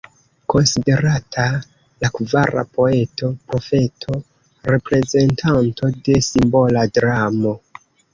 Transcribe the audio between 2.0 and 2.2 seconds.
la